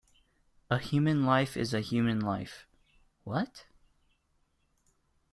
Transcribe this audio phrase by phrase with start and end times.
[0.71, 2.65] A human life is a human life,
[3.23, 3.65] what?